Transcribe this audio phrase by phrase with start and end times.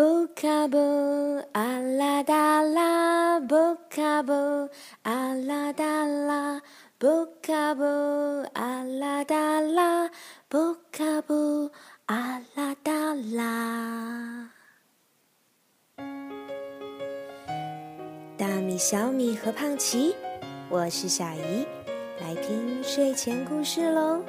[0.00, 0.78] 布卡布，
[1.52, 4.32] 阿拉达拉，布卡布，
[5.02, 6.62] 阿拉达拉，
[6.96, 7.84] 布卡布，
[8.54, 10.08] 阿拉达拉，
[10.48, 11.70] 布卡布，
[12.06, 14.48] 阿拉达拉。
[18.38, 20.16] 大米、小米和胖奇，
[20.70, 21.66] 我是小姨，
[22.22, 24.22] 来听睡前故事喽。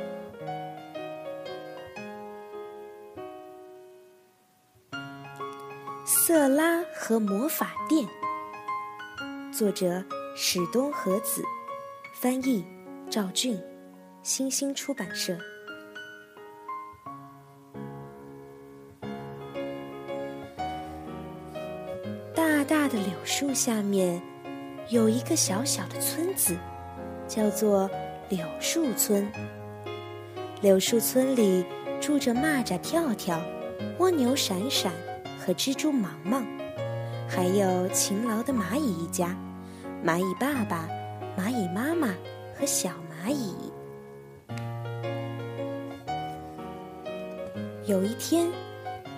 [6.34, 8.08] 色拉和魔法店，
[9.52, 10.02] 作者
[10.34, 11.44] 史东和子，
[12.14, 12.64] 翻译
[13.10, 13.62] 赵俊，
[14.24, 15.38] 新星出版社。
[22.34, 24.22] 大大的柳树下面，
[24.88, 26.56] 有一个小小的村子，
[27.28, 27.90] 叫做
[28.30, 29.30] 柳树村。
[30.62, 31.66] 柳树村里
[32.00, 33.38] 住着蚂蚱跳跳、
[34.00, 34.94] 蜗牛闪闪。
[35.44, 36.46] 和蜘蛛忙忙，
[37.28, 39.36] 还有勤劳的蚂蚁一家：
[40.06, 40.88] 蚂蚁爸爸、
[41.36, 42.10] 蚂蚁妈妈
[42.56, 43.56] 和小蚂蚁。
[47.88, 48.48] 有一天，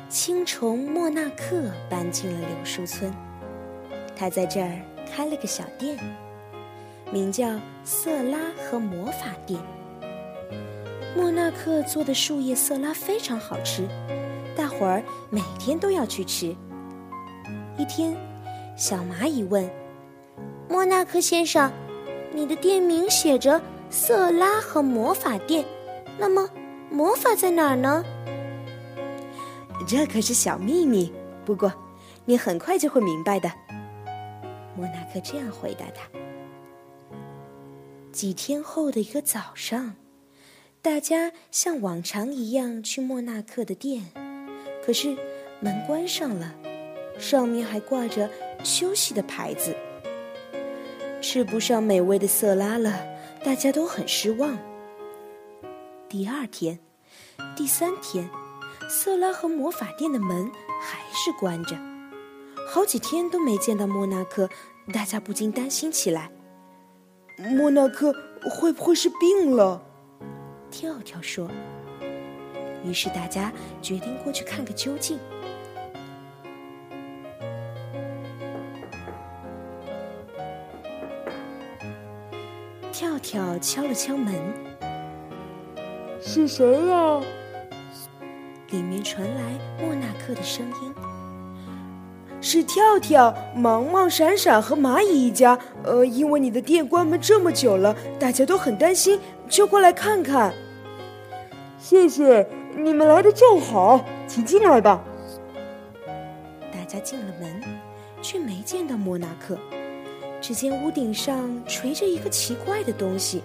[0.07, 3.13] 青虫莫纳克搬进了柳树村，
[4.15, 4.79] 他在这儿
[5.13, 5.99] 开了个小店，
[7.11, 9.59] 名叫“色拉和魔法店”。
[11.17, 13.85] 莫纳克做的树叶色拉非常好吃。
[14.85, 16.55] 儿每天都要去吃。
[17.77, 18.15] 一天，
[18.75, 19.69] 小蚂蚁问
[20.69, 21.71] ：“莫纳克先生，
[22.33, 25.65] 你的店名写着‘色拉和魔法店’，
[26.17, 26.49] 那么
[26.91, 28.03] 魔法在哪儿呢？”
[29.87, 31.11] 这可是小秘密，
[31.43, 31.71] 不过
[32.25, 33.51] 你很快就会明白的。
[34.75, 36.07] 莫纳克这样回答他。
[38.11, 39.95] 几天后的一个早上，
[40.81, 44.11] 大家像往常一样去莫纳克的店。
[44.85, 45.15] 可是
[45.59, 46.53] 门关上了，
[47.17, 48.29] 上面还挂着
[48.63, 49.75] 休息的牌子。
[51.21, 53.05] 吃不上美味的色拉了，
[53.45, 54.57] 大家都很失望。
[56.09, 56.79] 第二天、
[57.55, 58.29] 第三天，
[58.89, 60.51] 色拉和魔法店的门
[60.81, 61.77] 还是关着，
[62.67, 64.49] 好几天都没见到莫纳克，
[64.93, 66.29] 大家不禁担心起来：
[67.37, 68.13] 莫纳克
[68.51, 69.81] 会不会是病了？
[70.69, 71.49] 跳跳说。
[72.83, 73.51] 于是大家
[73.81, 75.19] 决定过去看个究竟。
[82.91, 84.33] 跳跳敲了敲门，
[86.21, 87.21] 是谁呀？
[88.69, 89.41] 里面传来
[89.79, 90.93] 莫纳克的声音
[92.41, 95.57] ：“是跳跳、忙忙、闪闪和蚂蚁一家。
[95.83, 100.53] 呃，因为你的店关门这么久了，大家都很担心，就过来看看。
[101.77, 105.01] 谢谢。”你们来的正好，请进来吧。
[106.71, 107.61] 大家进了门，
[108.21, 109.57] 却没见到莫纳克。
[110.41, 113.41] 只见屋顶上垂着一个奇怪的东西，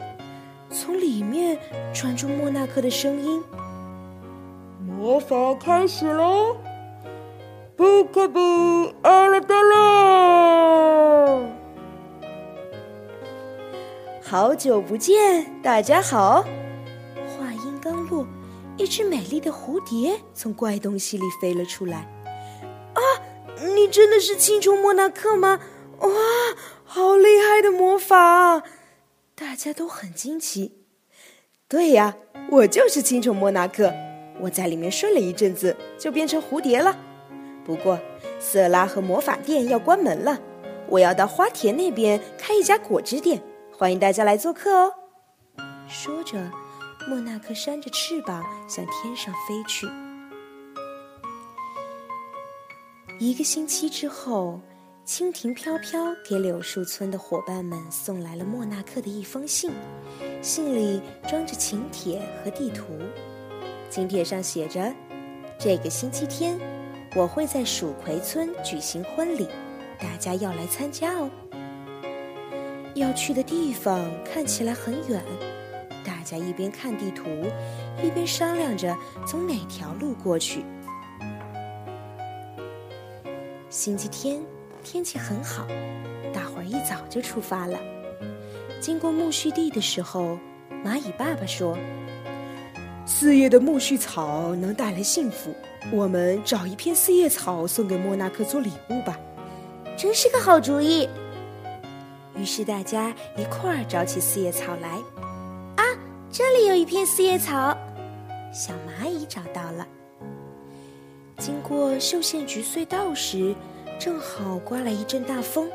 [0.71, 1.57] 从里面
[1.95, 3.41] 传出莫纳克的声音
[4.85, 6.57] ：“魔法开始喽！
[7.77, 8.41] 布卡布
[9.03, 11.41] 阿拉德拉！
[14.21, 16.45] 好久不见，大家好。”
[18.89, 22.11] 一只美丽的蝴蝶从怪东西里飞了出来。
[22.95, 23.03] 啊，
[23.75, 25.61] 你真的是青虫莫纳克吗？
[25.99, 26.09] 哇，
[26.85, 28.63] 好厉害的魔法！
[29.35, 30.87] 大家都很惊奇。
[31.69, 32.17] 对呀，
[32.51, 33.93] 我就是青虫莫纳克。
[34.41, 36.97] 我在里面睡了一阵子，就变成蝴蝶了。
[37.67, 38.01] 不过，
[38.41, 40.41] 色拉和魔法店要关门了，
[40.89, 44.95] 我要到花田那边开一家果汁店，欢迎大家来做客哦。
[45.87, 46.39] 说着。
[47.09, 49.89] 莫纳克扇着翅膀向天上飞去。
[53.19, 54.61] 一个星期之后，
[55.07, 59.73] 蜻蜓飘飘给柳树村的伙伴们送来了莫纳克的一封信，
[60.43, 62.85] 信里装着请帖和地图。
[63.89, 64.95] 请帖上写着
[65.59, 66.61] ：“这个星期天，
[67.17, 69.49] 我会在蜀葵村举行婚礼，
[69.99, 71.31] 大家要来参加哦。
[72.95, 75.25] 要去的地方看起来很远。”
[76.31, 77.25] 大家一边看地图，
[78.03, 78.95] 一边商量着
[79.27, 80.63] 从哪条路过去。
[83.71, 84.43] 星期天
[84.85, 85.67] 天气很好，
[86.31, 87.79] 大伙儿一早就出发了。
[88.79, 90.39] 经过苜蓿地的时候，
[90.85, 91.79] 蚂蚁爸爸说
[93.07, 95.55] ：“四叶的苜蓿草能带来幸福，
[95.91, 99.19] 我们找一片四叶草送给莫纳克做礼物吧。”
[99.97, 101.09] 真是个好主意。
[102.37, 104.99] 于是大家一块儿找起四叶草来。
[106.31, 107.77] 这里有一片四叶草，
[108.53, 109.87] 小蚂蚁找到了。
[111.39, 113.55] 经过绣线菊隧道时，
[113.99, 115.71] 正好刮来一阵大风，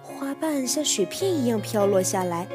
[0.00, 2.46] 花瓣像雪片一样飘落下来。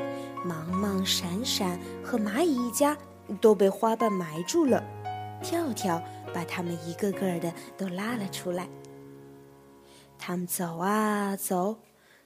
[0.46, 2.98] 芒芒、闪闪和蚂蚁一家
[3.42, 4.82] 都被花瓣埋住了。
[5.42, 6.02] 跳跳
[6.34, 8.70] 把他们一个个的都拉了出来。
[10.18, 11.76] 他们走啊走，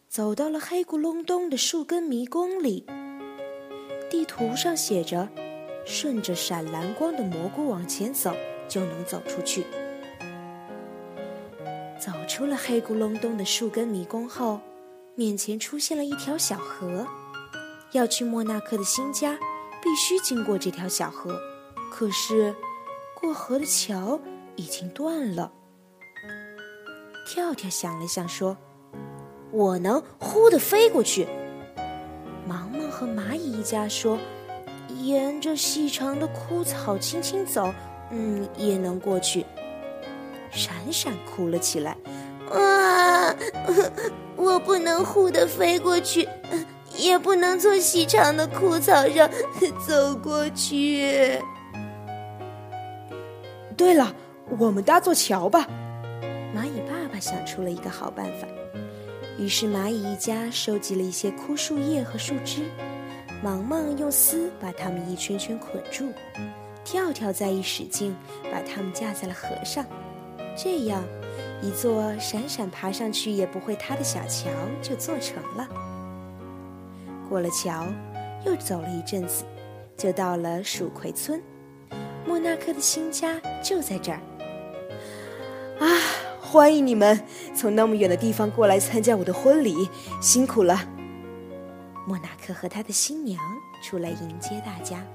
[0.08, 2.86] 走到了黑咕隆咚的树根迷宫里。
[4.10, 5.28] 地图上写着
[5.86, 8.34] ：“顺着闪蓝光的蘑菇往前走，
[8.68, 9.66] 就能走出去。”
[12.00, 14.60] 走出了黑咕隆咚的树根迷宫后，
[15.16, 17.06] 面前出现了一条小河。
[17.94, 19.38] 要去莫纳克的新家，
[19.82, 21.40] 必须经过这条小河。
[21.90, 22.54] 可是，
[23.20, 24.20] 过河的桥
[24.56, 25.52] 已经断了。
[27.26, 28.58] 跳跳想了想，说
[29.52, 31.28] ：“我能呼的飞过去。”
[32.98, 34.18] 和蚂蚁一家说
[35.04, 37.72] ：“沿着细长的枯草轻轻走，
[38.10, 39.46] 嗯，也能过去。”
[40.50, 41.96] 闪闪哭了起来
[42.52, 43.36] ：“啊，
[44.36, 46.28] 我不能呼的飞过去。”
[46.98, 49.30] 也不能从细长的枯草上
[49.86, 51.40] 走过去。
[53.76, 54.12] 对了，
[54.58, 55.68] 我们搭座桥吧。
[56.56, 58.48] 蚂蚁爸爸想出了一个好办法，
[59.38, 62.64] 于是蚂蚁一家收集了一些枯树叶和树枝，
[63.44, 66.12] 芒芒用丝把它们一圈圈捆住，
[66.84, 68.16] 跳跳再一使劲，
[68.52, 69.86] 把它们架在了河上。
[70.58, 71.04] 这样，
[71.62, 74.50] 一座闪闪爬上去也不会塌的小桥
[74.82, 75.68] 就做成了。
[77.30, 77.86] 过了桥，
[78.44, 79.44] 又走了一阵子，
[79.96, 81.40] 就到了鼠葵村。
[82.26, 84.20] 莫纳克的新家就在这儿。
[85.80, 85.86] 啊，
[86.50, 87.22] 欢迎你们
[87.54, 89.90] 从那么远的地方过来参加我的婚礼，
[90.22, 90.80] 辛苦了。
[92.08, 93.38] 莫纳克和他的新娘
[93.84, 95.06] 出来迎接大家。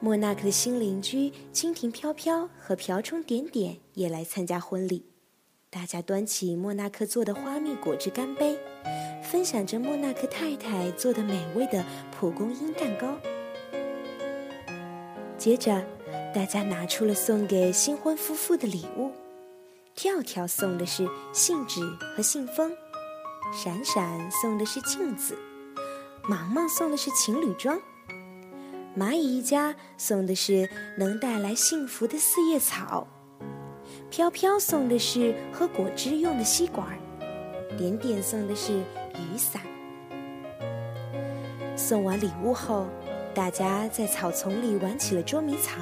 [0.00, 5.06] 莫纳克的新邻居蜻蜓飘飘和瓢虫点点也来参加婚礼。
[5.70, 8.58] 大家端起莫纳克做的花蜜果汁干杯。
[9.22, 13.16] 分享着莫纳克太太做的美味的蒲公英蛋糕。
[15.38, 15.84] 接着，
[16.34, 19.12] 大家拿出了送给新婚夫妇的礼物。
[19.94, 21.80] 跳跳送的是信纸
[22.16, 22.72] 和信封，
[23.52, 25.36] 闪闪送的是镜子，
[26.28, 27.78] 芒芒送的是情侣装，
[28.96, 33.06] 蚂蚁一家送的是能带来幸福的四叶草，
[34.10, 36.86] 飘飘送的是喝果汁用的吸管，
[37.76, 38.80] 点点送的是。
[39.12, 39.60] 雨伞。
[41.76, 42.86] 送完礼物后，
[43.34, 45.78] 大家在草丛里玩起了捉迷藏。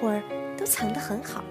[0.00, 0.22] 会儿
[0.56, 1.44] 都藏得很好。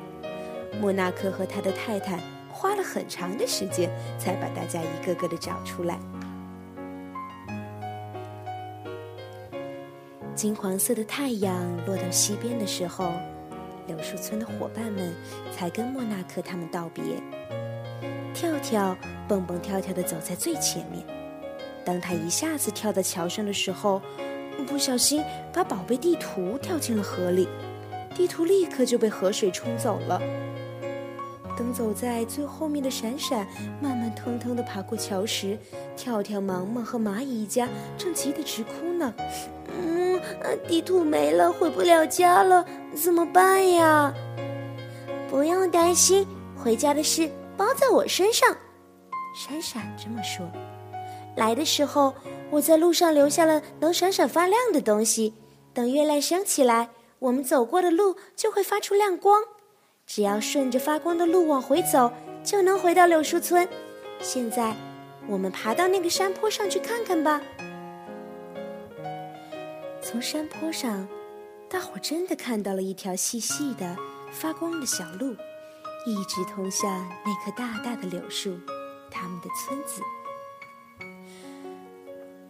[0.82, 3.90] 莫纳克和他的太太花了很长的时间，
[4.20, 6.00] 才把大家一个个的找出来。
[10.36, 11.56] 金黄色的太阳
[11.88, 13.12] 落到西边的时候，
[13.88, 15.14] 柳树村的伙伴们
[15.52, 17.04] 才跟莫纳克他们道别。
[18.36, 18.96] 跳跳
[19.28, 21.04] 蹦蹦跳跳的走在最前面，
[21.84, 24.00] 当他一下子跳到桥上的时候，
[24.68, 27.48] 不小心把宝贝地图跳进了河里，
[28.18, 30.20] 地图立刻就被河水冲走了。
[31.56, 33.48] 等走在最后面的闪闪
[33.80, 35.56] 慢慢腾腾的爬过桥时，
[35.96, 39.14] 跳跳、忙忙和蚂蚁一家正急得直哭呢。
[39.68, 40.20] 嗯，
[40.68, 42.66] 地图没了，回不了家了，
[42.96, 44.12] 怎么办呀？
[45.30, 46.26] 不用担心，
[46.56, 47.30] 回家的事。
[47.56, 48.56] 包在我身上，
[49.36, 50.48] 闪闪这么说。
[51.36, 52.16] 来的时候，
[52.50, 55.36] 我在路上留下了能闪闪发亮的东西。
[55.74, 59.44] 等月亮升起来，我们走过的路就会发出亮光。
[60.06, 62.12] 只要顺着发光的路往回走，
[62.44, 63.68] 就能回到柳树村。
[64.22, 64.76] 现在，
[65.28, 67.42] 我们爬到那个山坡上去看看吧。
[70.02, 71.08] 从山坡上，
[71.70, 73.98] 大伙真的看到了一条细细的、
[74.32, 75.36] 发光的小路。
[76.06, 76.90] 一直通向
[77.26, 78.58] 那棵大大的柳树，
[79.12, 80.02] 他们的村子。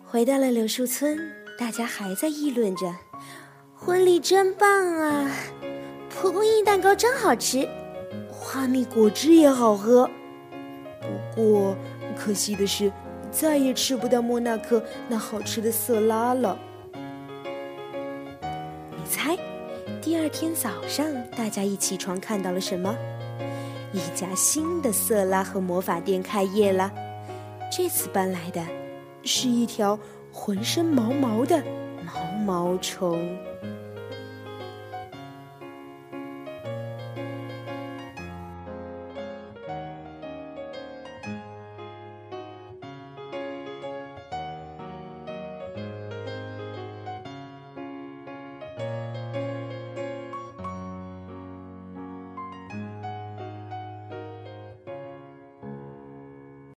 [0.06, 1.18] 回到了柳树村，
[1.58, 2.96] 大家还在议论着
[3.80, 5.32] ：“婚礼真棒啊，
[6.10, 7.70] 蒲公英蛋糕真好吃，
[8.30, 10.10] 花蜜果汁也好喝。
[11.00, 11.78] 不过
[12.18, 12.92] 可惜的是，
[13.32, 16.58] 再也吃不到莫纳克那好吃的色拉了。”
[18.92, 19.38] 你猜，
[20.02, 21.06] 第二天早上
[21.38, 22.94] 大家一起床看到了什么？
[23.94, 26.92] 一家新的色拉和魔法店开业了，
[27.72, 28.62] 这次搬来的，
[29.24, 29.98] 是一条
[30.34, 31.64] 浑身毛毛的
[32.48, 33.38] 毛虫。